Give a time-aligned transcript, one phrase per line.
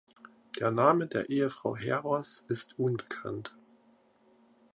[0.59, 3.55] Der Name der Ehefrau Heros ist unbekannt.